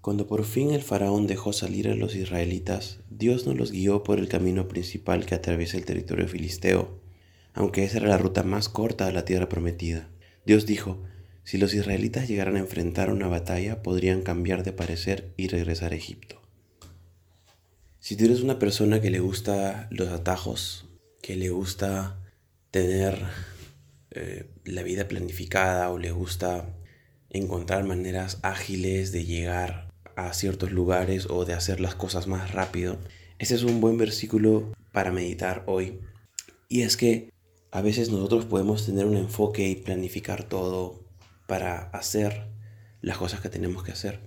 Cuando 0.00 0.26
por 0.26 0.44
fin 0.44 0.70
el 0.70 0.80
faraón 0.80 1.26
dejó 1.26 1.52
salir 1.52 1.86
a 1.88 1.94
los 1.94 2.14
israelitas, 2.14 3.00
Dios 3.10 3.46
no 3.46 3.52
los 3.52 3.70
guió 3.70 4.02
por 4.02 4.18
el 4.18 4.28
camino 4.28 4.66
principal 4.66 5.26
que 5.26 5.34
atraviesa 5.34 5.76
el 5.76 5.84
territorio 5.84 6.26
filisteo, 6.26 6.98
aunque 7.52 7.84
esa 7.84 7.98
era 7.98 8.08
la 8.08 8.16
ruta 8.16 8.42
más 8.42 8.70
corta 8.70 9.06
a 9.06 9.12
la 9.12 9.26
tierra 9.26 9.50
prometida. 9.50 10.08
Dios 10.46 10.64
dijo, 10.64 11.02
si 11.44 11.58
los 11.58 11.74
israelitas 11.74 12.28
llegaran 12.28 12.56
a 12.56 12.60
enfrentar 12.60 13.10
una 13.10 13.28
batalla, 13.28 13.82
podrían 13.82 14.22
cambiar 14.22 14.62
de 14.62 14.72
parecer 14.72 15.34
y 15.36 15.48
regresar 15.48 15.92
a 15.92 15.96
Egipto. 15.96 16.40
Si 17.98 18.16
tú 18.16 18.24
eres 18.24 18.40
una 18.40 18.58
persona 18.58 19.02
que 19.02 19.10
le 19.10 19.20
gusta 19.20 19.86
los 19.90 20.08
atajos, 20.08 20.88
que 21.20 21.36
le 21.36 21.50
gusta 21.50 22.18
tener 22.70 23.18
eh, 24.12 24.48
la 24.64 24.82
vida 24.82 25.08
planificada 25.08 25.90
o 25.90 25.98
le 25.98 26.10
gusta 26.10 26.74
encontrar 27.28 27.84
maneras 27.84 28.38
ágiles 28.42 29.12
de 29.12 29.26
llegar 29.26 29.89
a 30.26 30.32
ciertos 30.32 30.72
lugares 30.72 31.26
o 31.30 31.44
de 31.44 31.54
hacer 31.54 31.80
las 31.80 31.94
cosas 31.94 32.26
más 32.26 32.52
rápido. 32.52 32.98
Ese 33.38 33.54
es 33.54 33.62
un 33.62 33.80
buen 33.80 33.98
versículo 33.98 34.72
para 34.92 35.12
meditar 35.12 35.64
hoy. 35.66 36.00
Y 36.68 36.82
es 36.82 36.96
que 36.96 37.30
a 37.70 37.80
veces 37.80 38.10
nosotros 38.10 38.44
podemos 38.46 38.86
tener 38.86 39.06
un 39.06 39.16
enfoque 39.16 39.68
y 39.68 39.76
planificar 39.76 40.44
todo 40.44 41.00
para 41.46 41.90
hacer 41.90 42.46
las 43.00 43.18
cosas 43.18 43.40
que 43.40 43.48
tenemos 43.48 43.82
que 43.82 43.92
hacer. 43.92 44.20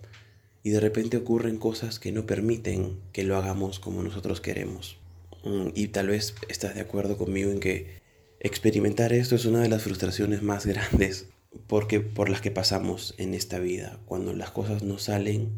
Y 0.64 0.72
de 0.72 0.80
repente 0.80 1.18
ocurren 1.18 1.58
cosas 1.58 2.00
que 2.00 2.12
no 2.12 2.26
permiten 2.26 3.00
que 3.12 3.24
lo 3.24 3.38
hagamos 3.38 3.80
como 3.80 4.02
nosotros 4.02 4.42
queremos. 4.42 4.98
Mm, 5.44 5.70
y 5.76 5.88
tal 5.90 6.08
vez 6.08 6.36
estás 6.48 6.76
de 6.76 6.82
acuerdo 6.82 7.18
conmigo 7.18 7.52
en 7.52 7.60
que 7.60 8.02
experimentar 8.40 9.14
esto 9.14 9.36
es 9.36 9.46
una 9.46 9.62
de 9.62 9.70
las 9.70 9.84
frustraciones 9.84 10.42
más 10.42 10.66
grandes 10.68 11.28
porque 11.68 12.00
por 12.00 12.30
las 12.30 12.42
que 12.42 12.52
pasamos 12.52 13.14
en 13.18 13.34
esta 13.34 13.60
vida, 13.60 14.00
cuando 14.06 14.34
las 14.34 14.52
cosas 14.52 14.84
no 14.84 14.98
salen 14.98 15.52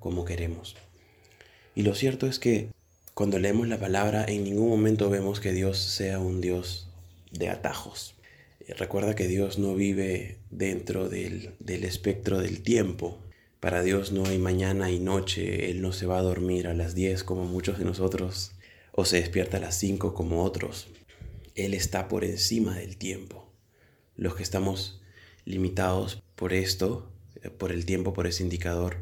como 0.00 0.24
queremos. 0.24 0.76
Y 1.74 1.82
lo 1.82 1.94
cierto 1.94 2.26
es 2.26 2.38
que 2.38 2.70
cuando 3.14 3.38
leemos 3.38 3.68
la 3.68 3.78
palabra 3.78 4.24
en 4.26 4.44
ningún 4.44 4.68
momento 4.68 5.10
vemos 5.10 5.40
que 5.40 5.52
Dios 5.52 5.78
sea 5.78 6.18
un 6.18 6.40
Dios 6.40 6.88
de 7.30 7.48
atajos. 7.48 8.14
Recuerda 8.76 9.14
que 9.14 9.28
Dios 9.28 9.58
no 9.58 9.74
vive 9.74 10.38
dentro 10.50 11.08
del, 11.08 11.54
del, 11.58 11.84
espectro 11.84 12.38
del 12.38 12.62
tiempo. 12.62 13.18
Para 13.58 13.82
Dios 13.82 14.12
no 14.12 14.26
hay 14.26 14.38
mañana 14.38 14.90
y 14.90 14.98
noche. 14.98 15.70
Él 15.70 15.82
no 15.82 15.92
se 15.92 16.06
va 16.06 16.18
a 16.18 16.22
dormir 16.22 16.66
a 16.66 16.74
las 16.74 16.94
10 16.94 17.24
como 17.24 17.44
muchos 17.44 17.78
de 17.78 17.84
nosotros 17.84 18.52
o 18.92 19.04
se 19.04 19.16
despierta 19.16 19.56
a 19.56 19.60
las 19.60 19.76
5 19.76 20.14
como 20.14 20.44
otros. 20.44 20.88
Él 21.54 21.74
está 21.74 22.08
por 22.08 22.24
encima 22.24 22.76
del 22.76 22.96
tiempo. 22.96 23.52
Los 24.16 24.34
que 24.34 24.42
estamos 24.42 25.00
limitados 25.44 26.22
por 26.36 26.52
esto, 26.52 27.10
por 27.58 27.72
el 27.72 27.86
tiempo, 27.86 28.12
por 28.12 28.26
ese 28.26 28.42
indicador, 28.42 28.98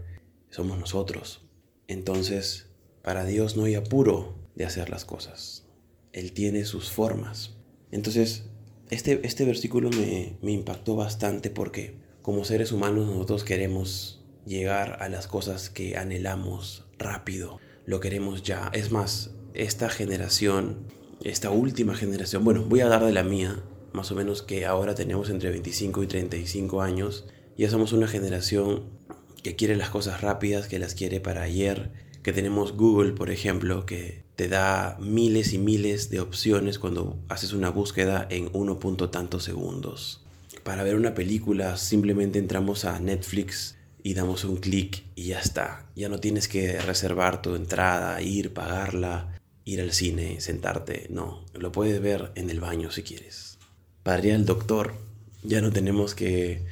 somos 0.51 0.79
nosotros. 0.79 1.43
Entonces, 1.87 2.67
para 3.03 3.25
Dios 3.25 3.57
no 3.57 3.65
hay 3.65 3.75
apuro 3.75 4.35
de 4.55 4.65
hacer 4.65 4.91
las 4.91 5.05
cosas. 5.05 5.67
Él 6.13 6.33
tiene 6.33 6.65
sus 6.65 6.91
formas. 6.91 7.57
Entonces, 7.91 8.45
este, 8.91 9.27
este 9.27 9.45
versículo 9.45 9.91
me, 9.91 10.37
me 10.43 10.53
impactó 10.53 10.97
bastante 10.97 11.51
porque 11.51 11.97
como 12.23 12.45
seres 12.45 12.73
humanos 12.73 13.07
nosotros 13.07 13.45
queremos 13.45 14.25
llegar 14.45 14.99
a 15.01 15.09
las 15.09 15.27
cosas 15.27 15.71
que 15.71 15.97
anhelamos 15.97 16.87
rápido. 16.99 17.59
Lo 17.87 18.01
queremos 18.01 18.43
ya. 18.43 18.71
Es 18.75 18.91
más, 18.91 19.31
esta 19.55 19.89
generación, 19.89 20.87
esta 21.23 21.51
última 21.51 21.95
generación, 21.95 22.45
bueno, 22.45 22.65
voy 22.65 22.81
a 22.81 22.89
dar 22.89 23.05
de 23.05 23.13
la 23.13 23.23
mía, 23.23 23.63
más 23.93 24.11
o 24.11 24.15
menos 24.15 24.43
que 24.43 24.67
ahora 24.67 24.95
tenemos 24.95 25.31
entre 25.31 25.51
25 25.51 26.03
y 26.03 26.07
35 26.07 26.83
años. 26.83 27.27
Ya 27.57 27.71
somos 27.71 27.93
una 27.93 28.09
generación 28.09 28.98
que 29.42 29.56
quiere 29.56 29.77
las 29.77 29.91
cosas 29.91 30.20
rápidas, 30.20 30.69
que 30.69 30.78
las 30.78 30.94
quiere 30.94 31.20
para 31.20 31.42
ayer, 31.42 31.91
que 32.22 32.33
tenemos 32.33 32.72
Google, 32.72 33.12
por 33.12 33.31
ejemplo, 33.31 33.86
que 33.86 34.22
te 34.36 34.48
da 34.48 34.97
miles 35.00 35.53
y 35.53 35.58
miles 35.58 36.11
de 36.11 36.20
opciones 36.20 36.78
cuando 36.78 37.19
haces 37.28 37.53
una 37.53 37.70
búsqueda 37.70 38.27
en 38.30 38.51
uno 38.52 38.79
punto 38.79 39.11
tantos 39.11 39.45
segundos. 39.45 40.24
Para 40.63 40.83
ver 40.83 40.95
una 40.95 41.14
película 41.14 41.77
simplemente 41.77 42.39
entramos 42.39 42.85
a 42.85 43.01
Netflix 43.01 43.77
y 44.02 44.14
damos 44.14 44.45
un 44.45 44.57
clic 44.57 45.05
y 45.14 45.24
ya 45.24 45.40
está. 45.40 45.86
Ya 45.96 46.08
no 46.08 46.20
tienes 46.20 46.48
que 46.48 46.80
reservar 46.80 47.42
tu 47.42 47.55
entrada, 47.55 48.20
ir, 48.20 48.52
pagarla, 48.52 49.39
ir 49.64 49.80
al 49.80 49.92
cine, 49.92 50.40
sentarte. 50.40 51.07
No, 51.11 51.45
lo 51.55 51.73
puedes 51.73 52.01
ver 52.01 52.33
en 52.34 52.51
el 52.51 52.61
baño 52.61 52.90
si 52.90 53.02
quieres. 53.02 53.58
Para 54.02 54.27
ir 54.27 54.34
al 54.34 54.46
doctor, 54.46 54.95
ya 55.43 55.61
no 55.61 55.71
tenemos 55.71 56.15
que, 56.15 56.63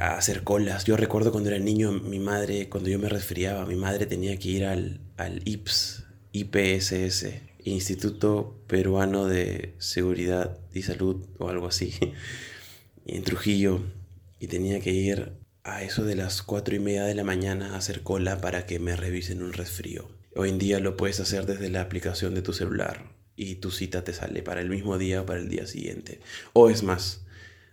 hacer 0.00 0.42
colas. 0.42 0.84
Yo 0.84 0.96
recuerdo 0.96 1.32
cuando 1.32 1.50
era 1.50 1.58
niño, 1.58 1.92
mi 1.92 2.18
madre, 2.18 2.68
cuando 2.68 2.88
yo 2.88 2.98
me 2.98 3.08
resfriaba, 3.08 3.66
mi 3.66 3.76
madre 3.76 4.06
tenía 4.06 4.38
que 4.38 4.48
ir 4.48 4.64
al, 4.64 5.00
al 5.18 5.42
IPS, 5.44 6.04
IPSS, 6.32 7.26
Instituto 7.64 8.58
Peruano 8.66 9.26
de 9.26 9.74
Seguridad 9.78 10.58
y 10.72 10.82
Salud 10.82 11.26
o 11.38 11.48
algo 11.50 11.66
así, 11.66 11.92
en 13.06 13.22
Trujillo, 13.22 13.82
y 14.38 14.46
tenía 14.46 14.80
que 14.80 14.92
ir 14.92 15.32
a 15.62 15.82
eso 15.82 16.04
de 16.04 16.16
las 16.16 16.42
cuatro 16.42 16.74
y 16.74 16.78
media 16.78 17.04
de 17.04 17.14
la 17.14 17.24
mañana 17.24 17.74
a 17.74 17.76
hacer 17.76 18.02
cola 18.02 18.40
para 18.40 18.64
que 18.64 18.78
me 18.78 18.96
revisen 18.96 19.42
un 19.42 19.52
resfrío. 19.52 20.08
Hoy 20.34 20.48
en 20.48 20.58
día 20.58 20.80
lo 20.80 20.96
puedes 20.96 21.20
hacer 21.20 21.44
desde 21.44 21.68
la 21.68 21.82
aplicación 21.82 22.34
de 22.34 22.42
tu 22.42 22.54
celular 22.54 23.12
y 23.36 23.56
tu 23.56 23.70
cita 23.70 24.04
te 24.04 24.14
sale 24.14 24.42
para 24.42 24.60
el 24.60 24.70
mismo 24.70 24.96
día 24.96 25.22
o 25.22 25.26
para 25.26 25.40
el 25.40 25.48
día 25.48 25.66
siguiente. 25.66 26.20
O 26.54 26.70
es 26.70 26.82
más, 26.82 27.26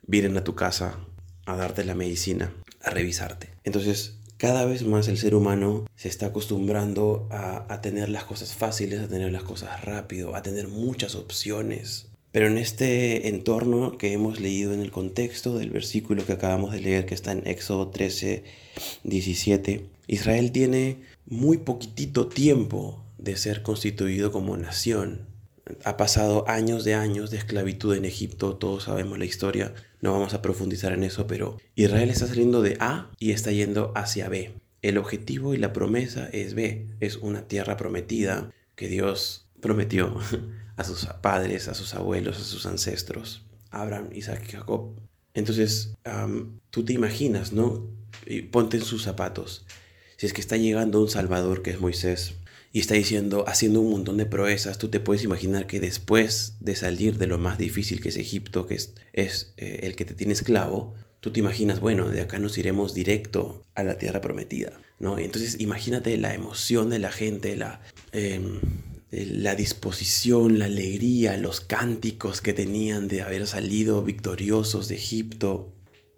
vienen 0.07 0.37
a 0.37 0.43
tu 0.43 0.55
casa 0.55 0.99
a 1.45 1.55
darte 1.55 1.83
la 1.85 1.95
medicina, 1.95 2.51
a 2.81 2.89
revisarte. 2.89 3.49
Entonces, 3.63 4.17
cada 4.37 4.65
vez 4.65 4.83
más 4.83 5.07
el 5.07 5.17
ser 5.17 5.35
humano 5.35 5.85
se 5.95 6.09
está 6.09 6.27
acostumbrando 6.27 7.27
a, 7.31 7.81
tener 7.81 8.09
las 8.09 8.23
cosas 8.23 8.53
fáciles, 8.53 9.01
a 9.01 9.07
tener 9.07 9.31
las 9.31 9.43
cosas 9.43 9.83
rápido, 9.83 10.35
a 10.35 10.41
tener 10.41 10.67
muchas 10.67 11.15
opciones. 11.15 12.07
Pero 12.31 12.47
en 12.47 12.57
este 12.57 13.29
entorno 13.29 13.97
que 13.97 14.13
hemos 14.13 14.39
leído 14.39 14.73
en 14.73 14.81
el 14.81 14.91
contexto 14.91 15.57
del 15.57 15.71
versículo 15.71 16.25
que 16.25 16.33
acabamos 16.33 16.71
de 16.71 16.81
leer, 16.81 17.05
que 17.05 17.15
está 17.15 17.31
en 17.31 17.47
Éxodo 17.47 17.89
13, 17.89 18.43
17, 19.03 19.85
Israel 20.07 20.51
tiene 20.51 20.97
muy 21.25 21.57
poquitito 21.57 22.27
tiempo 22.27 23.03
de 23.17 23.37
ser 23.37 23.63
constituido 23.63 24.31
como 24.31 24.55
nación. 24.55 25.26
Ha 25.83 25.97
pasado 25.97 26.47
años 26.47 26.83
de 26.83 26.93
años 26.93 27.31
de 27.31 27.37
esclavitud 27.37 27.95
en 27.95 28.05
Egipto, 28.05 28.55
todos 28.55 28.83
sabemos 28.83 29.17
la 29.17 29.25
historia, 29.25 29.73
no 30.01 30.11
vamos 30.11 30.33
a 30.33 30.41
profundizar 30.41 30.93
en 30.93 31.03
eso, 31.03 31.27
pero 31.27 31.57
Israel 31.75 32.09
está 32.09 32.27
saliendo 32.27 32.61
de 32.61 32.77
A 32.79 33.11
y 33.19 33.31
está 33.31 33.51
yendo 33.51 33.91
hacia 33.95 34.29
B. 34.29 34.53
El 34.81 34.97
objetivo 34.97 35.53
y 35.53 35.57
la 35.57 35.73
promesa 35.73 36.29
es 36.31 36.53
B, 36.53 36.87
es 36.99 37.17
una 37.17 37.47
tierra 37.47 37.77
prometida 37.77 38.51
que 38.75 38.87
Dios 38.87 39.47
prometió 39.59 40.17
a 40.77 40.83
sus 40.83 41.05
padres, 41.21 41.67
a 41.67 41.73
sus 41.73 41.95
abuelos, 41.95 42.37
a 42.39 42.43
sus 42.43 42.65
ancestros, 42.65 43.45
Abraham, 43.71 44.09
Isaac 44.13 44.43
y 44.47 44.51
Jacob. 44.51 44.95
Entonces, 45.33 45.93
tú 46.71 46.83
te 46.85 46.93
imaginas, 46.93 47.53
¿no? 47.53 47.87
Y 48.25 48.43
ponte 48.43 48.77
en 48.77 48.83
sus 48.83 49.03
zapatos. 49.03 49.65
Si 50.17 50.25
es 50.25 50.33
que 50.33 50.41
está 50.41 50.57
llegando 50.57 50.99
un 50.99 51.09
Salvador 51.09 51.61
que 51.61 51.71
es 51.71 51.79
Moisés, 51.79 52.33
y 52.73 52.79
está 52.79 52.95
diciendo, 52.95 53.45
haciendo 53.47 53.81
un 53.81 53.91
montón 53.91 54.17
de 54.17 54.25
proezas, 54.25 54.77
tú 54.77 54.89
te 54.89 54.99
puedes 54.99 55.23
imaginar 55.23 55.67
que 55.67 55.79
después 55.79 56.55
de 56.59 56.75
salir 56.75 57.17
de 57.17 57.27
lo 57.27 57.37
más 57.37 57.57
difícil 57.57 58.01
que 58.01 58.09
es 58.09 58.17
Egipto, 58.17 58.67
que 58.67 58.75
es, 58.75 58.93
es 59.13 59.53
eh, 59.57 59.79
el 59.83 59.95
que 59.95 60.05
te 60.05 60.13
tiene 60.13 60.33
esclavo, 60.33 60.93
tú 61.19 61.31
te 61.31 61.39
imaginas, 61.39 61.79
bueno, 61.79 62.09
de 62.09 62.21
acá 62.21 62.39
nos 62.39 62.57
iremos 62.57 62.93
directo 62.93 63.63
a 63.75 63.83
la 63.83 63.97
tierra 63.97 64.21
prometida, 64.21 64.73
¿no? 64.99 65.17
Entonces 65.17 65.59
imagínate 65.59 66.15
la 66.17 66.33
emoción 66.33 66.89
de 66.89 66.99
la 66.99 67.11
gente, 67.11 67.55
la, 67.55 67.81
em, 68.11 68.59
la 69.11 69.55
disposición, 69.55 70.59
la 70.59 70.65
alegría, 70.65 71.37
los 71.37 71.61
cánticos 71.61 72.41
que 72.41 72.53
tenían 72.53 73.07
de 73.07 73.21
haber 73.21 73.47
salido 73.47 74.03
victoriosos 74.03 74.87
de 74.87 74.95
Egipto. 74.95 75.73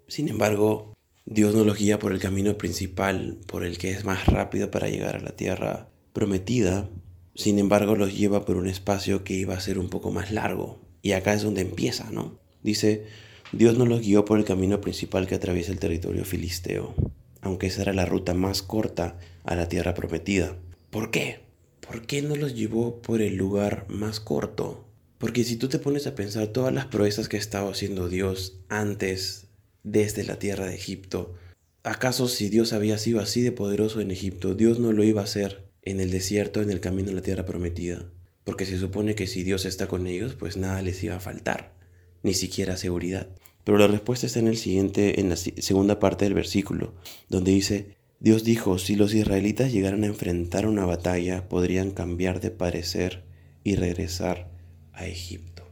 Sin 0.08 0.28
embargo, 0.28 0.96
Dios 1.24 1.54
no 1.54 1.64
los 1.64 1.78
guía 1.78 1.98
por 1.98 2.12
el 2.12 2.18
camino 2.18 2.58
principal, 2.58 3.38
por 3.46 3.64
el 3.64 3.78
que 3.78 3.92
es 3.92 4.04
más 4.04 4.26
rápido 4.26 4.70
para 4.70 4.88
llegar 4.88 5.16
a 5.16 5.20
la 5.20 5.36
tierra 5.36 5.89
prometida, 6.12 6.88
sin 7.34 7.58
embargo 7.58 7.96
los 7.96 8.16
lleva 8.16 8.44
por 8.44 8.56
un 8.56 8.68
espacio 8.68 9.24
que 9.24 9.34
iba 9.34 9.54
a 9.54 9.60
ser 9.60 9.78
un 9.78 9.88
poco 9.88 10.10
más 10.10 10.30
largo. 10.30 10.80
Y 11.02 11.12
acá 11.12 11.32
es 11.32 11.42
donde 11.42 11.62
empieza, 11.62 12.10
¿no? 12.10 12.38
Dice, 12.62 13.06
Dios 13.52 13.78
no 13.78 13.86
los 13.86 14.00
guió 14.00 14.24
por 14.24 14.38
el 14.38 14.44
camino 14.44 14.80
principal 14.80 15.26
que 15.26 15.34
atraviesa 15.34 15.72
el 15.72 15.78
territorio 15.78 16.24
filisteo, 16.24 16.94
aunque 17.40 17.68
esa 17.68 17.82
era 17.82 17.92
la 17.92 18.06
ruta 18.06 18.34
más 18.34 18.62
corta 18.62 19.18
a 19.44 19.54
la 19.54 19.68
tierra 19.68 19.94
prometida. 19.94 20.56
¿Por 20.90 21.10
qué? 21.10 21.40
¿Por 21.80 22.06
qué 22.06 22.22
no 22.22 22.36
los 22.36 22.54
llevó 22.54 23.00
por 23.00 23.22
el 23.22 23.36
lugar 23.36 23.86
más 23.88 24.20
corto? 24.20 24.84
Porque 25.18 25.44
si 25.44 25.56
tú 25.56 25.68
te 25.68 25.78
pones 25.78 26.06
a 26.06 26.14
pensar 26.14 26.48
todas 26.48 26.72
las 26.72 26.86
proezas 26.86 27.28
que 27.28 27.36
estaba 27.36 27.70
haciendo 27.70 28.08
Dios 28.08 28.60
antes 28.68 29.48
desde 29.82 30.24
la 30.24 30.38
tierra 30.38 30.66
de 30.66 30.74
Egipto, 30.74 31.34
¿acaso 31.82 32.28
si 32.28 32.48
Dios 32.48 32.72
había 32.72 32.98
sido 32.98 33.20
así 33.20 33.40
de 33.40 33.52
poderoso 33.52 34.00
en 34.00 34.10
Egipto, 34.10 34.54
Dios 34.54 34.78
no 34.78 34.92
lo 34.92 35.02
iba 35.04 35.22
a 35.22 35.24
hacer 35.24 35.69
en 35.82 36.00
el 36.00 36.10
desierto, 36.10 36.62
en 36.62 36.70
el 36.70 36.80
camino 36.80 37.10
a 37.10 37.14
la 37.14 37.22
tierra 37.22 37.46
prometida, 37.46 38.10
porque 38.44 38.66
se 38.66 38.78
supone 38.78 39.14
que 39.14 39.26
si 39.26 39.42
Dios 39.42 39.64
está 39.64 39.86
con 39.86 40.06
ellos, 40.06 40.34
pues 40.34 40.56
nada 40.56 40.82
les 40.82 41.02
iba 41.02 41.16
a 41.16 41.20
faltar, 41.20 41.74
ni 42.22 42.34
siquiera 42.34 42.76
seguridad. 42.76 43.28
Pero 43.64 43.78
la 43.78 43.86
respuesta 43.86 44.26
está 44.26 44.38
en 44.38 44.48
el 44.48 44.56
siguiente, 44.56 45.20
en 45.20 45.28
la 45.28 45.36
segunda 45.36 45.98
parte 45.98 46.24
del 46.24 46.34
versículo, 46.34 46.94
donde 47.28 47.52
dice, 47.52 47.96
Dios 48.18 48.44
dijo, 48.44 48.78
si 48.78 48.96
los 48.96 49.14
israelitas 49.14 49.72
llegaran 49.72 50.04
a 50.04 50.08
enfrentar 50.08 50.66
una 50.66 50.84
batalla, 50.84 51.48
podrían 51.48 51.90
cambiar 51.90 52.40
de 52.40 52.50
parecer 52.50 53.24
y 53.64 53.76
regresar 53.76 54.50
a 54.92 55.06
Egipto. 55.06 55.64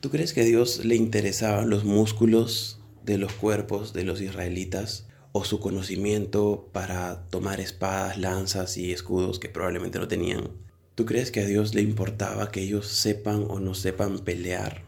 ¿Tú 0.00 0.10
crees 0.10 0.32
que 0.32 0.42
a 0.42 0.44
Dios 0.44 0.84
le 0.84 0.96
interesaban 0.96 1.70
los 1.70 1.84
músculos 1.84 2.80
de 3.04 3.18
los 3.18 3.32
cuerpos 3.32 3.92
de 3.92 4.04
los 4.04 4.20
israelitas 4.20 5.07
o 5.38 5.44
su 5.44 5.60
conocimiento 5.60 6.68
para 6.72 7.24
tomar 7.30 7.60
espadas, 7.60 8.18
lanzas 8.18 8.76
y 8.76 8.92
escudos 8.92 9.38
que 9.38 9.48
probablemente 9.48 10.00
no 10.00 10.08
tenían? 10.08 10.48
¿Tú 10.96 11.06
crees 11.06 11.30
que 11.30 11.40
a 11.40 11.46
Dios 11.46 11.76
le 11.76 11.82
importaba 11.82 12.50
que 12.50 12.60
ellos 12.60 12.88
sepan 12.88 13.46
o 13.48 13.60
no 13.60 13.74
sepan 13.74 14.18
pelear? 14.18 14.82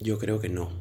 Yo 0.00 0.18
creo 0.18 0.40
que 0.40 0.48
no. 0.48 0.72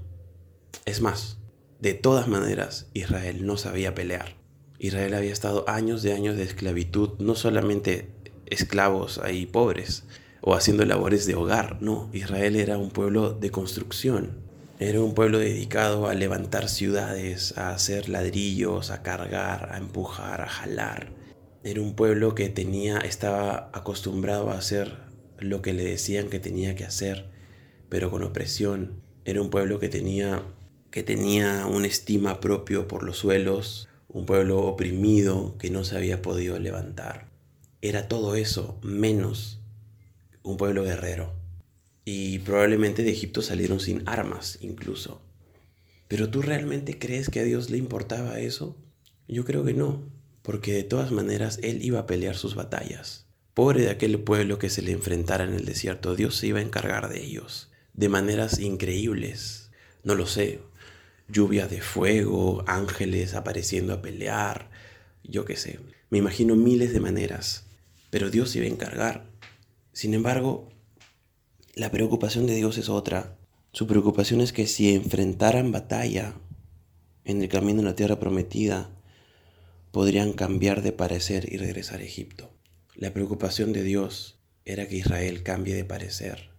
Es 0.85 1.01
más, 1.01 1.37
de 1.79 1.93
todas 1.93 2.27
maneras, 2.27 2.87
Israel 2.95 3.45
no 3.45 3.57
sabía 3.57 3.93
pelear. 3.93 4.37
Israel 4.79 5.13
había 5.13 5.31
estado 5.31 5.69
años 5.69 6.01
de 6.01 6.13
años 6.13 6.35
de 6.35 6.43
esclavitud, 6.43 7.11
no 7.19 7.35
solamente 7.35 8.09
esclavos 8.47 9.19
ahí 9.19 9.45
pobres 9.45 10.03
o 10.41 10.55
haciendo 10.55 10.83
labores 10.83 11.27
de 11.27 11.35
hogar, 11.35 11.79
no, 11.79 12.09
Israel 12.11 12.55
era 12.55 12.79
un 12.79 12.89
pueblo 12.89 13.33
de 13.33 13.51
construcción, 13.51 14.39
era 14.81 14.99
un 14.99 15.13
pueblo 15.13 15.37
dedicado 15.37 16.07
a 16.07 16.15
levantar 16.15 16.67
ciudades, 16.67 17.55
a 17.55 17.69
hacer 17.69 18.09
ladrillos, 18.09 18.89
a 18.89 19.03
cargar, 19.03 19.69
a 19.71 19.77
empujar, 19.77 20.41
a 20.41 20.47
jalar. 20.47 21.11
Era 21.63 21.81
un 21.81 21.93
pueblo 21.95 22.33
que 22.33 22.49
tenía, 22.49 22.97
estaba 22.97 23.69
acostumbrado 23.73 24.49
a 24.49 24.57
hacer 24.57 24.97
lo 25.37 25.61
que 25.61 25.73
le 25.73 25.83
decían 25.83 26.29
que 26.29 26.39
tenía 26.39 26.75
que 26.75 26.83
hacer, 26.83 27.29
pero 27.89 28.09
con 28.09 28.23
opresión. 28.23 29.03
Era 29.23 29.43
un 29.43 29.51
pueblo 29.51 29.77
que 29.77 29.87
tenía, 29.87 30.41
que 30.89 31.03
tenía 31.03 31.67
una 31.67 31.85
estima 31.85 32.39
propio 32.39 32.87
por 32.87 33.03
los 33.03 33.17
suelos, 33.17 33.87
un 34.07 34.25
pueblo 34.25 34.61
oprimido 34.61 35.59
que 35.59 35.69
no 35.69 35.83
se 35.83 35.95
había 35.95 36.23
podido 36.23 36.57
levantar. 36.57 37.27
Era 37.83 38.07
todo 38.07 38.33
eso 38.33 38.79
menos 38.81 39.61
un 40.41 40.57
pueblo 40.57 40.83
guerrero. 40.83 41.40
Y 42.03 42.39
probablemente 42.39 43.03
de 43.03 43.11
Egipto 43.11 43.41
salieron 43.41 43.79
sin 43.79 44.07
armas 44.07 44.57
incluso. 44.61 45.21
Pero 46.07 46.29
¿tú 46.29 46.41
realmente 46.41 46.97
crees 46.99 47.29
que 47.29 47.39
a 47.39 47.43
Dios 47.43 47.69
le 47.69 47.77
importaba 47.77 48.39
eso? 48.39 48.75
Yo 49.27 49.45
creo 49.45 49.63
que 49.63 49.73
no, 49.73 50.03
porque 50.41 50.73
de 50.73 50.83
todas 50.83 51.11
maneras 51.11 51.59
Él 51.63 51.83
iba 51.83 51.99
a 51.99 52.05
pelear 52.07 52.35
sus 52.35 52.55
batallas. 52.55 53.27
Pobre 53.53 53.81
de 53.81 53.89
aquel 53.89 54.19
pueblo 54.19 54.59
que 54.59 54.69
se 54.69 54.81
le 54.81 54.91
enfrentara 54.91 55.43
en 55.43 55.53
el 55.53 55.65
desierto, 55.65 56.15
Dios 56.15 56.35
se 56.35 56.47
iba 56.47 56.59
a 56.59 56.63
encargar 56.63 57.09
de 57.09 57.23
ellos, 57.23 57.69
de 57.93 58.09
maneras 58.09 58.59
increíbles. 58.59 59.71
No 60.03 60.15
lo 60.15 60.25
sé, 60.25 60.59
lluvia 61.27 61.67
de 61.67 61.81
fuego, 61.81 62.63
ángeles 62.67 63.33
apareciendo 63.35 63.93
a 63.93 64.01
pelear, 64.01 64.69
yo 65.23 65.45
qué 65.45 65.55
sé. 65.55 65.79
Me 66.09 66.17
imagino 66.17 66.55
miles 66.55 66.91
de 66.93 66.99
maneras, 66.99 67.67
pero 68.09 68.29
Dios 68.29 68.49
se 68.49 68.59
iba 68.59 68.67
a 68.67 68.71
encargar. 68.71 69.29
Sin 69.93 70.13
embargo, 70.13 70.69
la 71.73 71.89
preocupación 71.89 72.47
de 72.47 72.55
Dios 72.55 72.77
es 72.77 72.89
otra. 72.89 73.37
Su 73.71 73.87
preocupación 73.87 74.41
es 74.41 74.51
que 74.51 74.67
si 74.67 74.93
enfrentaran 74.93 75.71
batalla 75.71 76.33
en 77.23 77.41
el 77.41 77.47
camino 77.47 77.81
de 77.81 77.87
la 77.87 77.95
tierra 77.95 78.19
prometida, 78.19 78.89
podrían 79.91 80.33
cambiar 80.33 80.81
de 80.81 80.91
parecer 80.91 81.51
y 81.51 81.57
regresar 81.57 82.01
a 82.01 82.03
Egipto. 82.03 82.51
La 82.95 83.13
preocupación 83.13 83.71
de 83.71 83.83
Dios 83.83 84.39
era 84.65 84.87
que 84.87 84.97
Israel 84.97 85.43
cambie 85.43 85.75
de 85.75 85.85
parecer. 85.85 86.49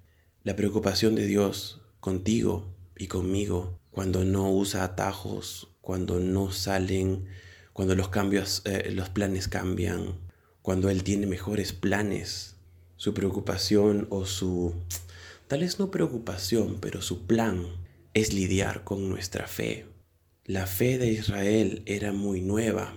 La 0.44 0.56
preocupación 0.56 1.14
de 1.14 1.26
Dios 1.26 1.82
contigo 2.00 2.74
y 2.96 3.08
conmigo 3.08 3.78
cuando 3.90 4.24
no 4.24 4.50
usa 4.50 4.82
atajos, 4.82 5.68
cuando 5.82 6.20
no 6.20 6.50
salen, 6.52 7.26
cuando 7.74 7.94
los 7.94 8.08
cambios, 8.08 8.62
eh, 8.64 8.90
los 8.92 9.10
planes 9.10 9.48
cambian, 9.48 10.18
cuando 10.62 10.88
él 10.88 11.04
tiene 11.04 11.26
mejores 11.26 11.74
planes. 11.74 12.56
Su 13.02 13.14
preocupación 13.14 14.06
o 14.10 14.26
su, 14.26 14.75
tal 15.49 15.62
vez 15.62 15.81
no 15.81 15.90
preocupación, 15.90 16.78
pero 16.81 17.02
su 17.02 17.26
plan 17.26 17.66
es 18.14 18.32
lidiar 18.32 18.84
con 18.84 19.08
nuestra 19.08 19.49
fe. 19.49 19.87
La 20.44 20.69
fe 20.69 20.99
de 20.99 21.08
Israel 21.08 21.82
era 21.87 22.12
muy 22.12 22.43
nueva. 22.43 22.94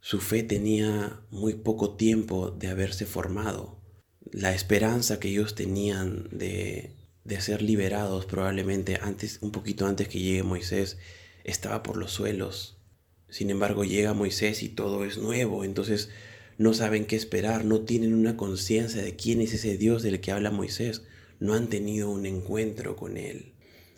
Su 0.00 0.20
fe 0.20 0.44
tenía 0.44 1.20
muy 1.30 1.54
poco 1.54 1.96
tiempo 1.96 2.52
de 2.52 2.68
haberse 2.68 3.06
formado. 3.06 3.80
La 4.30 4.54
esperanza 4.54 5.18
que 5.18 5.30
ellos 5.30 5.56
tenían 5.56 6.28
de 6.30 6.94
de 7.24 7.40
ser 7.40 7.62
liberados 7.62 8.26
probablemente 8.26 8.98
antes, 9.00 9.38
un 9.40 9.50
poquito 9.50 9.86
antes 9.86 10.08
que 10.08 10.20
llegue 10.20 10.42
Moisés, 10.42 10.98
estaba 11.42 11.82
por 11.82 11.96
los 11.96 12.12
suelos. 12.12 12.76
Sin 13.28 13.50
embargo, 13.50 13.84
llega 13.84 14.12
Moisés 14.12 14.62
y 14.62 14.68
todo 14.68 15.04
es 15.04 15.18
nuevo, 15.18 15.64
entonces 15.64 16.10
no 16.58 16.74
saben 16.74 17.04
qué 17.04 17.16
esperar, 17.16 17.64
no 17.64 17.80
tienen 17.80 18.14
una 18.14 18.36
conciencia 18.36 19.02
de 19.02 19.16
quién 19.16 19.40
es 19.40 19.52
ese 19.54 19.76
Dios 19.76 20.02
del 20.02 20.20
que 20.20 20.32
habla 20.32 20.50
Moisés, 20.50 21.02
no 21.40 21.54
han 21.54 21.68
tenido 21.68 22.10
un 22.10 22.26
encuentro 22.26 22.96
con 22.96 23.16
él. 23.16 23.52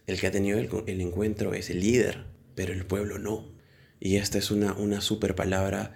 El 0.07 0.19
que 0.21 0.27
ha 0.27 0.31
tenido 0.31 0.59
el, 0.59 1.01
encuentro 1.01 1.55
es 1.55 1.71
el 1.71 1.81
líder, 1.81 2.25
pero 2.55 2.73
el 2.73 2.87
pueblo 2.87 3.19
no. 3.19 3.45
Y 4.01 4.17
esta 4.17 4.39
es 4.39 4.51
una, 4.51 4.73
una 4.75 5.01
super 5.01 5.35
palabra 5.35 5.95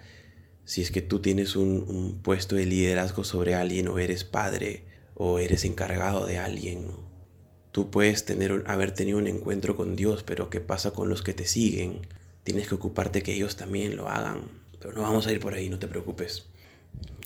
si 0.65 0.81
es 0.81 0.91
que 0.91 1.01
tú 1.01 1.19
tienes 1.19 1.55
un, 1.55 2.19
puesto 2.21 2.55
de 2.55 2.65
liderazgo 2.65 3.23
sobre 3.23 3.55
alguien 3.55 3.87
o 3.87 3.99
eres 3.99 4.23
padre 4.23 4.85
o 5.15 5.39
eres 5.39 5.65
encargado 5.65 6.25
de 6.25 6.37
alguien. 6.37 6.87
Tú 7.71 7.89
puedes 7.89 8.25
tener, 8.25 8.63
haber 8.67 8.93
tenido 8.93 9.17
un 9.17 9.27
encuentro 9.27 9.75
con 9.75 9.95
Dios, 9.95 10.23
pero 10.23 10.49
¿qué 10.49 10.59
pasa 10.59 10.91
con 10.91 11.09
los 11.09 11.23
que 11.23 11.33
te 11.33 11.45
siguen? 11.45 12.07
Tienes 12.43 12.67
que 12.67 12.75
ocuparte 12.75 13.23
que 13.23 13.33
ellos 13.33 13.55
también 13.55 13.95
lo 13.95 14.09
hagan. 14.09 14.41
Pero 14.79 14.93
no 14.93 15.01
vamos 15.01 15.27
a 15.27 15.31
ir 15.31 15.39
por 15.39 15.53
ahí, 15.53 15.69
no 15.69 15.79
te 15.79 15.87
preocupes. 15.87 16.47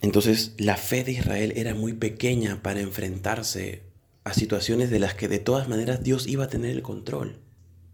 Entonces, 0.06 0.54
la 0.60 0.78
fe 0.78 1.04
de 1.04 1.14
Israel 1.14 1.52
era 1.56 1.74
muy 1.74 1.94
pequeña 1.94 2.62
para 2.62 2.80
enfrentarse 2.80 3.82
a 4.24 4.36
situaciones 4.36 4.92
de 4.92 5.00
las 5.00 5.16
que 5.16 5.28
de 5.28 5.40
todas 5.40 5.68
maneras 5.68 6.04
Dios 6.04 6.28
iba 6.28 6.44
a 6.44 6.48
tener 6.48 6.70
el 6.70 6.84
control. 6.84 7.40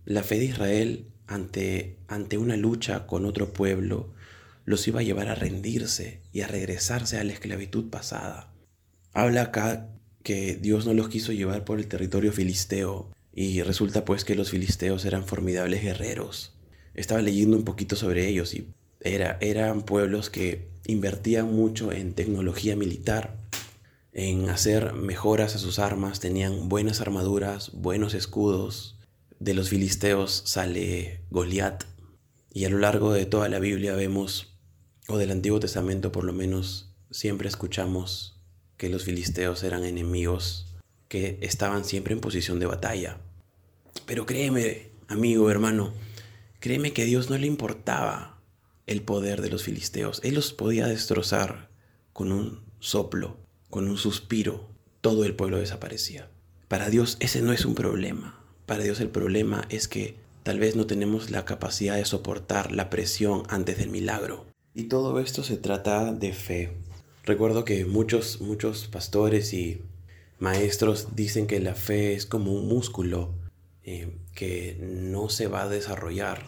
La 0.04 0.22
fe 0.22 0.38
de 0.38 0.44
Israel 0.44 1.06
ante, 1.26 1.96
ante 2.10 2.38
una 2.38 2.58
lucha 2.58 3.08
con 3.08 3.26
otro 3.26 3.54
pueblo 3.54 4.12
los 4.66 4.86
iba 4.90 5.00
a 5.00 5.04
llevar 5.04 5.30
a 5.30 5.36
rendirse 5.36 6.20
y 6.34 6.42
a 6.42 6.48
regresarse 6.48 7.18
a 7.18 7.24
la 7.24 7.32
esclavitud 7.32 7.90
pasada. 7.90 8.52
Habla 9.14 9.44
acá 9.44 9.88
que 10.22 10.58
Dios 10.58 10.86
no 10.86 10.94
los 10.94 11.08
quiso 11.08 11.32
llevar 11.32 11.64
por 11.64 11.80
el 11.80 11.88
territorio 11.88 12.34
filisteo 12.34 13.10
y 13.34 13.62
resulta 13.62 14.04
pues 14.04 14.26
que 14.26 14.36
los 14.36 14.50
filisteos 14.50 15.06
eran 15.06 15.26
formidables 15.26 15.82
guerreros. 15.82 16.58
Estaba 16.94 17.22
leyendo 17.22 17.56
un 17.56 17.64
poquito 17.64 17.96
sobre 17.96 18.28
ellos 18.28 18.54
y 18.54 18.68
era, 19.02 19.38
eran 19.42 19.84
pueblos 19.84 20.30
que 20.30 20.70
invertían 20.86 21.54
mucho 21.54 21.92
en 21.92 22.14
tecnología 22.14 22.76
militar, 22.76 23.38
en 24.14 24.50
hacer 24.50 24.94
mejoras 24.94 25.56
a 25.56 25.60
sus 25.60 25.80
armas, 25.80 26.20
tenían 26.20 26.70
buenas 26.70 27.02
armaduras, 27.02 27.72
buenos 27.74 28.14
escudos. 28.14 28.98
De 29.40 29.54
los 29.54 29.70
filisteos 29.70 30.44
sale 30.46 31.22
Goliat 31.32 31.86
y 32.54 32.66
a 32.66 32.70
lo 32.70 32.78
largo 32.78 33.14
de 33.14 33.26
toda 33.26 33.50
la 33.50 33.60
Biblia 33.60 33.96
vemos, 33.96 34.54
o 35.08 35.18
del 35.18 35.32
Antiguo 35.32 35.60
Testamento 35.60 36.12
por 36.12 36.26
lo 36.26 36.34
menos, 36.34 36.94
siempre 37.10 37.48
escuchamos 37.48 38.40
que 38.78 38.90
los 38.90 39.04
filisteos 39.04 39.64
eran 39.64 39.84
enemigos 39.84 40.68
que 41.08 41.40
estaban 41.42 41.86
siempre 41.86 42.14
en 42.14 42.22
posición 42.22 42.60
de 42.60 42.66
batalla. 42.66 43.18
Pero 44.06 44.26
créeme, 44.26 44.90
amigo, 45.08 45.50
hermano, 45.50 45.94
créeme 46.60 46.94
que 46.94 47.04
a 47.04 47.06
Dios 47.06 47.30
no 47.30 47.38
le 47.38 47.48
importaba 47.48 48.41
el 48.92 49.02
poder 49.02 49.42
de 49.42 49.50
los 49.50 49.64
filisteos. 49.64 50.20
Él 50.24 50.36
los 50.36 50.54
podía 50.54 50.88
destrozar 50.88 51.70
con 52.14 52.32
un 52.32 52.62
soplo, 52.80 53.38
con 53.70 53.88
un 53.88 53.98
suspiro. 53.98 54.70
Todo 55.02 55.26
el 55.26 55.36
pueblo 55.36 55.58
desaparecía. 55.58 56.30
Para 56.68 56.90
Dios 56.90 57.18
ese 57.20 57.42
no 57.42 57.54
es 57.54 57.66
un 57.66 57.76
problema. 57.76 58.40
Para 58.66 58.84
Dios 58.84 59.00
el 59.00 59.10
problema 59.10 59.66
es 59.70 59.88
que 59.88 60.16
tal 60.44 60.60
vez 60.60 60.76
no 60.76 60.86
tenemos 60.86 61.32
la 61.32 61.46
capacidad 61.46 61.96
de 61.96 62.06
soportar 62.06 62.72
la 62.72 62.90
presión 62.90 63.44
antes 63.50 63.78
del 63.78 63.90
milagro. 63.90 64.46
Y 64.74 64.84
todo 64.84 65.20
esto 65.20 65.44
se 65.44 65.58
trata 65.58 66.14
de 66.14 66.34
fe. 66.34 66.72
Recuerdo 67.24 67.66
que 67.66 67.86
muchos, 67.86 68.42
muchos 68.42 68.88
pastores 68.88 69.54
y 69.54 69.82
maestros 70.40 71.16
dicen 71.16 71.48
que 71.48 71.60
la 71.60 71.76
fe 71.76 72.14
es 72.14 72.26
como 72.26 72.54
un 72.54 72.68
músculo 72.68 73.34
eh, 73.84 74.18
que 74.34 74.78
no 74.80 75.30
se 75.30 75.48
va 75.48 75.64
a 75.64 75.70
desarrollar 75.70 76.46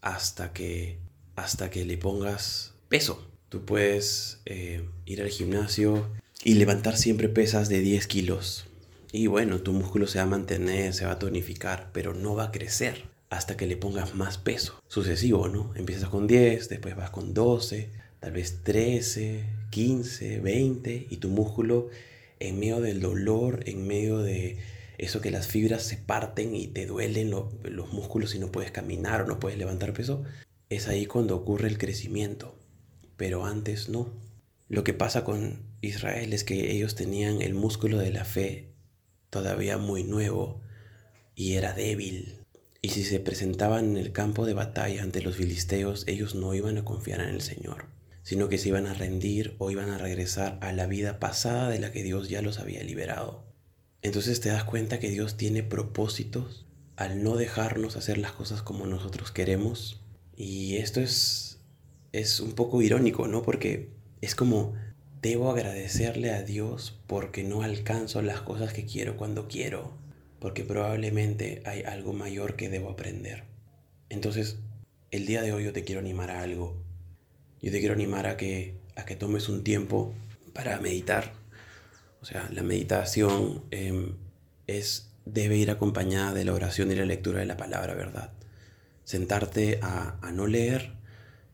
hasta 0.00 0.52
que, 0.52 0.98
hasta 1.36 1.70
que 1.70 1.84
le 1.84 1.98
pongas 1.98 2.74
peso. 2.88 3.30
Tú 3.48 3.64
puedes 3.64 4.40
eh, 4.46 4.88
ir 5.04 5.22
al 5.22 5.28
gimnasio 5.28 6.08
y 6.42 6.54
levantar 6.54 6.96
siempre 6.96 7.28
pesas 7.28 7.68
de 7.68 7.80
10 7.80 8.06
kilos. 8.06 8.66
Y 9.12 9.28
bueno, 9.28 9.60
tu 9.60 9.72
músculo 9.72 10.06
se 10.06 10.18
va 10.18 10.24
a 10.24 10.28
mantener, 10.28 10.92
se 10.92 11.06
va 11.06 11.12
a 11.12 11.18
tonificar, 11.18 11.90
pero 11.92 12.12
no 12.12 12.34
va 12.34 12.44
a 12.44 12.52
crecer 12.52 13.04
hasta 13.30 13.56
que 13.56 13.66
le 13.66 13.76
pongas 13.76 14.14
más 14.14 14.38
peso. 14.38 14.82
Sucesivo, 14.88 15.48
¿no? 15.48 15.72
Empiezas 15.76 16.08
con 16.08 16.26
10, 16.26 16.68
después 16.68 16.96
vas 16.96 17.10
con 17.10 17.34
12, 17.34 17.90
tal 18.20 18.32
vez 18.32 18.62
13, 18.62 19.44
15, 19.70 20.40
20 20.40 21.06
y 21.10 21.16
tu 21.18 21.28
músculo 21.28 21.88
en 22.40 22.58
medio 22.58 22.80
del 22.80 23.00
dolor, 23.00 23.60
en 23.66 23.86
medio 23.86 24.18
de 24.18 24.58
eso 24.98 25.20
que 25.20 25.30
las 25.30 25.46
fibras 25.46 25.82
se 25.82 25.96
parten 25.96 26.54
y 26.54 26.66
te 26.68 26.86
duelen 26.86 27.30
los 27.30 27.92
músculos 27.92 28.34
y 28.34 28.38
no 28.38 28.50
puedes 28.50 28.70
caminar 28.70 29.22
o 29.22 29.26
no 29.26 29.38
puedes 29.38 29.58
levantar 29.58 29.92
peso, 29.92 30.24
es 30.68 30.88
ahí 30.88 31.06
cuando 31.06 31.36
ocurre 31.36 31.68
el 31.68 31.78
crecimiento. 31.78 32.58
pero 33.16 33.46
antes 33.46 33.88
no. 33.88 34.12
Lo 34.68 34.84
que 34.84 34.92
pasa 34.92 35.24
con 35.24 35.62
Israel 35.80 36.32
es 36.34 36.44
que 36.44 36.72
ellos 36.72 36.94
tenían 36.94 37.40
el 37.40 37.54
músculo 37.54 37.98
de 37.98 38.10
la 38.10 38.26
fe 38.26 38.74
todavía 39.30 39.78
muy 39.78 40.04
nuevo 40.04 40.60
y 41.34 41.54
era 41.54 41.72
débil. 41.72 42.40
Y 42.82 42.90
si 42.90 43.04
se 43.04 43.20
presentaban 43.20 43.84
en 43.86 43.96
el 43.96 44.12
campo 44.12 44.44
de 44.44 44.54
batalla 44.54 45.02
ante 45.02 45.22
los 45.22 45.36
filisteos, 45.36 46.04
ellos 46.06 46.34
no 46.34 46.54
iban 46.54 46.78
a 46.78 46.84
confiar 46.84 47.20
en 47.20 47.28
el 47.28 47.40
Señor, 47.40 47.86
sino 48.22 48.48
que 48.48 48.58
se 48.58 48.68
iban 48.68 48.86
a 48.86 48.94
rendir 48.94 49.56
o 49.58 49.70
iban 49.70 49.90
a 49.90 49.98
regresar 49.98 50.58
a 50.62 50.72
la 50.72 50.86
vida 50.86 51.18
pasada 51.18 51.68
de 51.68 51.78
la 51.78 51.92
que 51.92 52.02
Dios 52.02 52.28
ya 52.28 52.42
los 52.42 52.58
había 52.58 52.82
liberado. 52.82 53.44
Entonces 54.02 54.40
te 54.40 54.50
das 54.50 54.64
cuenta 54.64 55.00
que 55.00 55.10
Dios 55.10 55.36
tiene 55.36 55.62
propósitos 55.62 56.66
al 56.96 57.22
no 57.22 57.36
dejarnos 57.36 57.96
hacer 57.96 58.18
las 58.18 58.32
cosas 58.32 58.62
como 58.62 58.86
nosotros 58.86 59.32
queremos. 59.32 60.00
Y 60.36 60.76
esto 60.76 61.00
es, 61.00 61.58
es 62.12 62.40
un 62.40 62.52
poco 62.52 62.82
irónico, 62.82 63.26
¿no? 63.26 63.42
Porque 63.42 63.88
es 64.20 64.34
como, 64.34 64.74
debo 65.22 65.50
agradecerle 65.50 66.30
a 66.32 66.42
Dios 66.42 66.98
porque 67.06 67.42
no 67.42 67.62
alcanzo 67.62 68.22
las 68.22 68.40
cosas 68.40 68.72
que 68.72 68.84
quiero 68.84 69.16
cuando 69.16 69.48
quiero, 69.48 69.96
porque 70.38 70.64
probablemente 70.64 71.62
hay 71.64 71.82
algo 71.82 72.12
mayor 72.12 72.56
que 72.56 72.68
debo 72.68 72.90
aprender. 72.90 73.44
Entonces, 74.08 74.58
el 75.10 75.26
día 75.26 75.42
de 75.42 75.52
hoy 75.52 75.64
yo 75.64 75.72
te 75.72 75.84
quiero 75.84 76.00
animar 76.00 76.30
a 76.30 76.42
algo. 76.42 76.76
Yo 77.62 77.72
te 77.72 77.80
quiero 77.80 77.94
animar 77.94 78.26
a 78.26 78.36
que, 78.36 78.74
a 78.94 79.04
que 79.04 79.16
tomes 79.16 79.48
un 79.48 79.64
tiempo 79.64 80.14
para 80.52 80.78
meditar. 80.80 81.32
O 82.20 82.24
sea, 82.24 82.48
la 82.52 82.62
meditación 82.62 83.62
em, 83.70 84.14
es 84.66 85.10
debe 85.24 85.56
ir 85.56 85.70
acompañada 85.70 86.34
de 86.34 86.44
la 86.44 86.54
oración 86.54 86.92
y 86.92 86.94
la 86.94 87.04
lectura 87.04 87.40
de 87.40 87.46
la 87.46 87.56
palabra, 87.56 87.94
¿verdad? 87.94 88.32
Sentarte 89.06 89.78
a, 89.82 90.18
no 90.32 90.48
leer, 90.48 90.96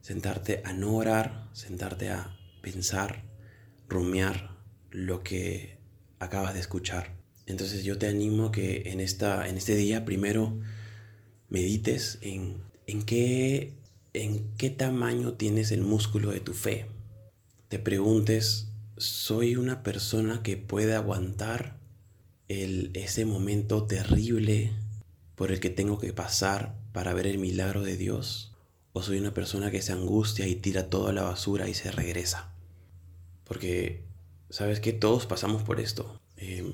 sentarte 0.01 0.63
a 0.65 0.73
no 0.73 0.95
orar, 0.97 1.51
sentarte 1.53 2.09
a 2.09 2.35
pensar, 2.63 3.25
rumiar 3.91 4.57
lo 4.91 5.23
que 5.23 5.77
acabas 6.19 6.55
de 6.55 6.61
escuchar. 6.61 7.15
Entonces 7.45 7.85
yo 7.85 7.99
te 7.99 8.09
animo 8.09 8.53
que 8.53 8.85
en, 8.87 9.01
esta, 9.01 9.47
en 9.47 9.59
este 9.59 9.77
día 9.77 10.07
primero 10.07 10.59
medites 11.51 12.17
en, 12.23 12.63
en, 12.87 13.03
qué, 13.03 13.75
en 14.15 14.49
qué 14.57 14.71
tamaño 14.71 15.35
tienes 15.35 15.73
el 15.73 15.83
músculo 15.83 16.31
de 16.31 16.41
tu 16.41 16.55
fe. 16.55 16.87
Te 17.69 17.79
preguntes, 17.79 18.69
¿soy 18.97 19.57
una 19.57 19.83
persona 19.83 20.43
que 20.43 20.57
puede 20.57 20.95
aguantar 20.95 21.77
ese 22.49 23.27
momento 23.27 23.85
terrible 23.85 24.73
por 25.35 25.53
el 25.53 25.61
que 25.61 25.69
tengo 25.69 25.99
que 25.99 26.15
pasar 26.15 26.82
para 26.93 27.15
ver 27.15 27.27
el 27.27 27.39
milagro 27.39 27.83
de 27.83 27.97
Dios? 27.97 28.55
¿O 28.93 29.03
soy 29.03 29.19
una 29.19 29.33
persona 29.35 29.71
que 29.71 29.83
se 29.83 29.93
angustia 29.93 30.47
y 30.47 30.55
tira 30.55 30.91
toda 30.91 31.13
la 31.13 31.23
basura 31.23 31.69
y 31.69 31.75
se 31.75 31.91
regresa? 31.91 32.53
Porque, 33.45 34.05
¿sabes 34.51 34.81
que 34.81 34.93
Todos 34.93 35.27
pasamos 35.27 35.63
por 35.63 35.81
esto. 35.81 36.21
Em, 36.37 36.73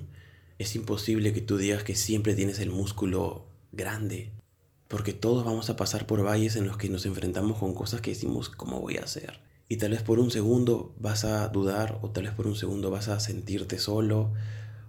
es 0.58 0.74
imposible 0.74 1.32
que 1.32 1.40
tú 1.40 1.56
digas 1.56 1.84
que 1.84 1.94
siempre 1.94 2.34
tienes 2.34 2.58
el 2.58 2.70
músculo 2.70 3.46
grande. 3.72 4.32
Porque 4.88 5.12
todos 5.12 5.44
vamos 5.44 5.70
a 5.70 5.76
pasar 5.76 6.06
por 6.06 6.24
valles 6.24 6.56
en 6.56 6.66
los 6.66 6.76
que 6.76 6.88
nos 6.88 7.06
enfrentamos 7.06 7.58
con 7.58 7.74
cosas 7.74 8.00
que 8.00 8.10
decimos, 8.10 8.48
¿cómo 8.48 8.80
voy 8.80 8.96
a 8.96 9.04
hacer? 9.04 9.40
Y 9.68 9.76
tal 9.76 9.90
vez 9.90 10.02
por 10.02 10.18
un 10.18 10.30
segundo 10.30 10.94
vas 10.98 11.24
a 11.24 11.46
dudar 11.48 11.98
o 12.02 12.10
tal 12.10 12.24
vez 12.24 12.32
por 12.32 12.46
un 12.46 12.56
segundo 12.56 12.90
vas 12.90 13.08
a 13.08 13.20
sentirte 13.20 13.78
solo 13.78 14.32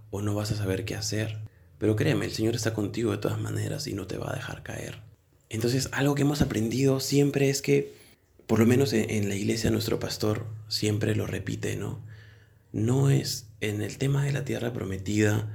o 0.09 0.21
no 0.21 0.33
vas 0.33 0.51
a 0.51 0.55
saber 0.55 0.85
qué 0.85 0.95
hacer. 0.95 1.39
Pero 1.77 1.95
créeme, 1.95 2.25
el 2.25 2.31
Señor 2.31 2.55
está 2.55 2.73
contigo 2.73 3.11
de 3.11 3.17
todas 3.17 3.39
maneras 3.39 3.87
y 3.87 3.93
no 3.93 4.07
te 4.07 4.17
va 4.17 4.31
a 4.31 4.35
dejar 4.35 4.63
caer. 4.63 5.08
Entonces, 5.49 5.89
algo 5.91 6.13
que 6.13 6.21
hemos 6.21 6.41
aprendido 6.41 6.99
siempre 6.99 7.49
es 7.49 7.61
que, 7.61 7.93
por 8.45 8.59
lo 8.59 8.67
menos 8.67 8.93
en, 8.93 9.29
la 9.29 9.35
iglesia, 9.35 9.71
nuestro 9.71 9.99
pastor 9.99 10.45
siempre 10.67 11.15
lo 11.15 11.25
repite, 11.25 11.75
¿no? 11.75 12.05
No 12.71 13.09
es 13.09 13.47
en 13.59 13.81
el 13.81 13.97
tema 13.97 14.23
de 14.23 14.31
la 14.31 14.45
tierra 14.45 14.71
prometida, 14.73 15.51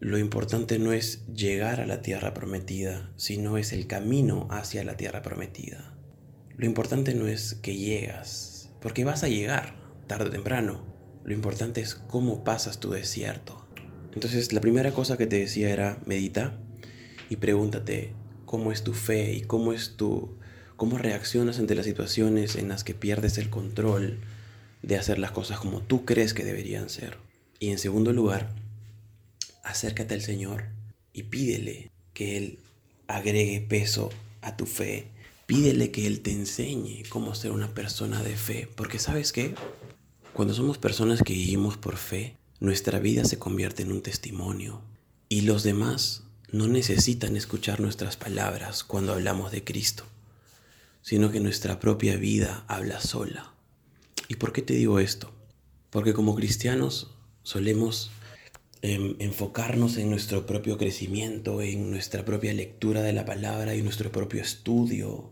lo 0.00 0.18
importante 0.18 0.78
no 0.78 0.92
es 0.92 1.26
llegar 1.32 1.80
a 1.80 1.86
la 1.86 2.02
tierra 2.02 2.34
prometida, 2.34 3.12
sino 3.16 3.56
es 3.56 3.72
el 3.72 3.86
camino 3.86 4.48
hacia 4.50 4.82
la 4.82 4.96
tierra 4.96 5.22
prometida. 5.22 5.94
Lo 6.56 6.66
importante 6.66 7.14
no 7.14 7.28
es 7.28 7.54
que 7.54 7.76
llegas, 7.76 8.70
porque 8.80 9.04
vas 9.04 9.22
a 9.22 9.28
llegar 9.28 9.76
tarde 10.08 10.26
o 10.26 10.30
temprano. 10.30 10.84
Lo 11.24 11.34
importante 11.34 11.80
es 11.80 11.94
cómo 11.94 12.42
pasas 12.42 12.80
tu 12.80 12.90
desierto. 12.90 13.68
Entonces 14.12 14.52
la 14.52 14.60
primera 14.60 14.90
cosa 14.90 15.16
que 15.16 15.26
te 15.26 15.38
decía 15.38 15.70
era 15.70 15.98
medita 16.04 16.58
y 17.28 17.36
pregúntate 17.36 18.14
cómo 18.50 18.72
es 18.72 18.82
tu 18.82 18.94
fe 18.94 19.32
y 19.32 19.42
cómo 19.42 19.72
es 19.72 19.96
tu 19.96 20.28
cómo 20.74 20.98
reaccionas 20.98 21.60
ante 21.60 21.76
las 21.76 21.86
situaciones 21.86 22.56
en 22.56 22.66
las 22.66 22.82
que 22.82 22.94
pierdes 22.94 23.38
el 23.38 23.48
control 23.48 24.18
de 24.82 24.96
hacer 24.96 25.20
las 25.20 25.30
cosas 25.30 25.60
como 25.60 25.82
tú 25.82 26.04
crees 26.04 26.34
que 26.34 26.42
deberían 26.42 26.90
ser. 26.90 27.16
Y 27.60 27.68
en 27.70 27.78
segundo 27.78 28.12
lugar, 28.12 28.52
acércate 29.62 30.14
al 30.14 30.22
Señor 30.22 30.64
y 31.12 31.22
pídele 31.22 31.92
que 32.12 32.36
Él 32.36 32.58
agregue 33.06 33.60
peso 33.60 34.10
a 34.42 34.56
tu 34.56 34.66
fe. 34.66 35.06
Pídele 35.46 35.92
que 35.92 36.08
Él 36.08 36.20
te 36.20 36.32
enseñe 36.32 37.04
cómo 37.08 37.36
ser 37.36 37.52
una 37.52 37.72
persona 37.72 38.20
de 38.24 38.34
fe. 38.34 38.68
Porque 38.74 38.98
sabes 38.98 39.32
qué? 39.32 39.54
Cuando 40.32 40.54
somos 40.54 40.76
personas 40.76 41.22
que 41.22 41.34
vivimos 41.34 41.76
por 41.76 41.96
fe, 41.96 42.36
nuestra 42.58 42.98
vida 42.98 43.24
se 43.24 43.38
convierte 43.38 43.84
en 43.84 43.92
un 43.92 44.02
testimonio 44.02 44.82
y 45.28 45.42
los 45.42 45.62
demás 45.62 46.24
no 46.52 46.68
necesitan 46.68 47.36
escuchar 47.36 47.80
nuestras 47.80 48.16
palabras 48.16 48.84
cuando 48.84 49.12
hablamos 49.12 49.52
de 49.52 49.64
Cristo, 49.64 50.04
sino 51.02 51.30
que 51.30 51.40
nuestra 51.40 51.80
propia 51.80 52.16
vida 52.16 52.64
habla 52.68 53.00
sola. 53.00 53.52
¿Y 54.28 54.36
por 54.36 54.52
qué 54.52 54.62
te 54.62 54.74
digo 54.74 55.00
esto? 55.00 55.32
Porque 55.90 56.14
como 56.14 56.34
cristianos 56.34 57.14
solemos 57.42 58.10
em, 58.82 59.16
enfocarnos 59.18 59.96
en 59.96 60.10
nuestro 60.10 60.46
propio 60.46 60.78
crecimiento, 60.78 61.62
en 61.62 61.90
nuestra 61.90 62.24
propia 62.24 62.52
lectura 62.52 63.02
de 63.02 63.12
la 63.12 63.24
palabra 63.24 63.74
y 63.74 63.82
nuestro 63.82 64.12
propio 64.12 64.42
estudio, 64.42 65.30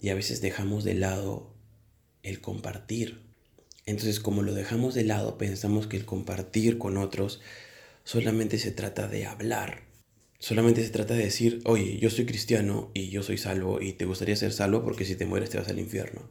y 0.00 0.08
a 0.08 0.14
veces 0.14 0.40
dejamos 0.40 0.84
de 0.84 0.94
lado 0.94 1.54
el 2.22 2.40
compartir 2.40 3.24
entonces, 3.86 4.18
como 4.20 4.42
lo 4.42 4.54
dejamos 4.54 4.94
de 4.94 5.04
lado, 5.04 5.36
pensamos 5.36 5.86
que 5.86 5.96
el 5.96 6.06
compartir 6.06 6.78
con 6.78 6.96
otros 6.96 7.40
solamente 8.02 8.58
se 8.58 8.70
trata 8.70 9.08
de 9.08 9.26
hablar. 9.26 9.83
Solamente 10.44 10.84
se 10.84 10.90
trata 10.90 11.14
de 11.14 11.24
decir, 11.24 11.62
oye, 11.64 11.96
yo 11.98 12.10
soy 12.10 12.26
cristiano 12.26 12.90
y 12.92 13.08
yo 13.08 13.22
soy 13.22 13.38
salvo 13.38 13.80
y 13.80 13.94
te 13.94 14.04
gustaría 14.04 14.36
ser 14.36 14.52
salvo 14.52 14.84
porque 14.84 15.06
si 15.06 15.16
te 15.16 15.24
mueres 15.24 15.48
te 15.48 15.56
vas 15.56 15.68
al 15.68 15.78
infierno. 15.78 16.28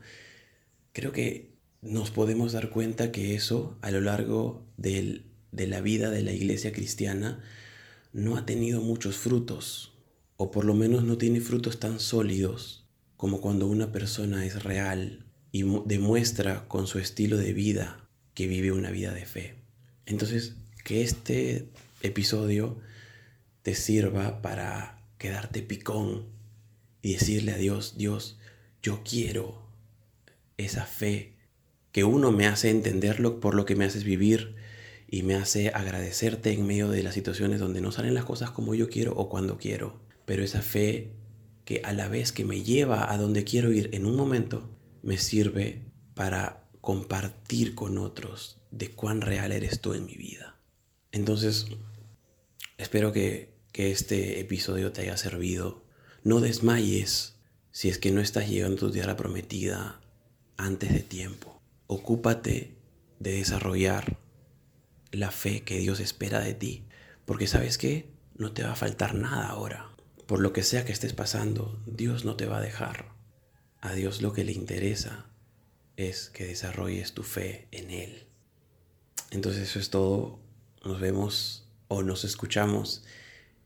Creo 0.92 1.12
que 1.12 1.50
nos 1.82 2.12
podemos 2.12 2.52
dar 2.52 2.70
cuenta 2.70 3.12
que 3.12 3.34
eso 3.34 3.76
a 3.82 3.90
lo 3.90 4.02
largo 4.02 4.68
de 4.78 5.24
la 5.56 5.82
vida 5.82 6.12
de 6.12 6.22
la 6.22 6.32
iglesia 6.32 6.72
cristiana 6.72 7.44
no 8.12 8.38
ha 8.38 8.46
tenido 8.46 8.82
muchos 8.82 9.18
frutos, 9.18 9.96
o 10.38 10.52
por 10.52 10.64
lo 10.64 10.76
menos 10.76 11.04
no 11.04 11.18
tiene 11.18 11.42
frutos 11.42 11.80
tan 11.80 12.00
sólidos 12.00 12.86
como 13.18 13.42
cuando 13.42 13.66
una 13.66 13.92
persona 13.92 14.46
es 14.46 14.62
real 14.62 15.26
y 15.52 15.64
demuestra 15.86 16.68
con 16.68 16.86
su 16.86 17.00
estilo 17.00 17.38
de 17.38 17.54
vida 17.54 18.08
que 18.36 18.46
vive 18.46 18.74
una 18.74 18.92
vida 18.92 19.12
de 19.12 19.26
fe. 19.26 19.56
Entonces, 20.06 20.54
que 20.84 21.02
este 21.02 21.68
episodio 22.04 22.78
te 23.64 23.76
sirva 23.76 24.42
para 24.42 25.04
quedarte 25.18 25.62
picón 25.64 26.28
y 27.02 27.14
decirle 27.14 27.54
a 27.54 27.58
Dios, 27.58 27.96
Dios, 27.98 28.38
yo 28.82 29.02
quiero 29.04 29.64
esa 30.58 30.86
fe 30.86 31.34
que 31.92 32.04
uno 32.04 32.32
me 32.32 32.48
hace 32.48 32.70
entenderlo 32.70 33.40
por 33.40 33.56
lo 33.56 33.66
que 33.66 33.76
me 33.76 33.86
haces 33.86 34.04
vivir 34.04 34.56
y 35.08 35.24
me 35.24 35.36
hace 35.36 35.70
agradecerte 35.70 36.52
en 36.52 36.66
medio 36.66 36.90
de 36.90 37.04
las 37.04 37.14
situaciones 37.14 37.60
donde 37.60 37.82
no 37.82 37.92
salen 37.92 38.14
las 38.14 38.26
cosas 38.26 38.52
como 38.52 38.76
yo 38.76 38.90
quiero 38.90 39.14
o 39.16 39.30
cuando 39.30 39.58
quiero. 39.58 40.02
Pero 40.26 40.44
esa 40.44 40.62
fe 40.62 41.12
que 41.66 41.82
a 41.84 41.94
la 41.94 42.08
vez 42.08 42.32
que 42.32 42.46
me 42.46 42.64
lleva 42.64 43.12
a 43.12 43.18
donde 43.18 43.44
quiero 43.44 43.72
ir 43.72 43.90
en 43.94 44.06
un 44.06 44.16
momento, 44.16 44.70
me 45.02 45.18
sirve 45.18 45.84
para 46.16 46.68
compartir 46.82 47.76
con 47.76 47.98
otros 47.98 48.60
de 48.72 48.90
cuán 48.90 49.22
real 49.22 49.52
eres 49.52 49.80
tú 49.80 49.94
en 49.94 50.06
mi 50.06 50.16
vida. 50.16 50.58
Entonces, 51.12 51.68
espero 52.78 53.14
que, 53.14 53.53
que 53.74 53.92
este 53.92 54.40
episodio 54.40 54.94
te 54.94 55.02
haya 55.02 55.18
servido. 55.18 55.84
No 56.24 56.40
desmayes 56.40 57.36
si 57.72 57.90
es 57.90 57.98
que 57.98 58.12
no 58.12 58.22
estás 58.22 58.48
llegando 58.48 58.78
a 58.78 58.80
tu 58.80 58.92
tierra 58.92 59.18
prometida 59.18 60.00
antes 60.56 60.94
de 60.94 61.02
tiempo. 61.02 61.60
Ocúpate 61.88 62.78
de 63.20 63.34
desarrollar 63.34 64.20
la 65.12 65.32
fe 65.32 65.64
que 65.64 65.80
Dios 65.80 66.00
espera 66.00 66.40
de 66.40 66.54
ti. 66.54 66.86
Porque 67.26 67.48
sabes 67.48 67.78
que 67.78 68.12
no 68.36 68.54
te 68.54 68.64
va 68.64 68.74
a 68.74 68.76
faltar 68.76 69.16
nada 69.16 69.48
ahora. 69.48 69.90
Por 70.28 70.40
lo 70.40 70.54
que 70.54 70.62
sea 70.62 70.86
que 70.86 70.92
estés 70.92 71.14
pasando, 71.14 71.82
Dios 71.88 72.26
no 72.26 72.36
te 72.36 72.46
va 72.46 72.60
a 72.60 72.62
dejar. 72.62 73.12
A 73.82 73.94
Dios 73.94 74.22
lo 74.22 74.34
que 74.34 74.44
le 74.44 74.52
interesa 74.52 75.26
es 75.98 76.30
que 76.30 76.46
desarrolles 76.46 77.14
tu 77.14 77.24
fe 77.24 77.68
en 77.72 77.90
Él. 77.90 78.28
Entonces 79.32 79.64
eso 79.64 79.80
es 79.80 79.90
todo. 79.90 80.40
Nos 80.86 81.00
vemos 81.00 81.68
o 81.88 82.04
nos 82.04 82.24
escuchamos 82.24 83.04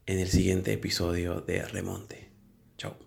en 0.07 0.19
el 0.19 0.29
siguiente 0.29 0.71
episodio 0.71 1.41
de 1.41 1.63
Remonte. 1.65 2.29
Chao. 2.77 3.06